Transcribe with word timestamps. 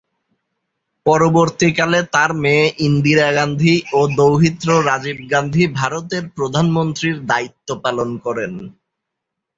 পরবর্তীকালে 1.05 1.99
তার 2.13 2.31
মেয়ে 2.43 2.65
ইন্দিরা 2.87 3.27
গান্ধী 3.37 3.75
ও 3.93 4.01
দৌহিত্র 4.17 4.69
রাজীব 4.89 5.17
গান্ধী 5.31 5.63
ভারতের 5.79 6.23
প্রধানমন্ত্রীর 6.37 7.17
দায়িত্ব 7.31 7.67
পালন 7.83 8.09
করেন। 8.25 8.53